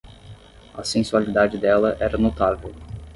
[0.73, 2.73] A sensualidade dela era notável.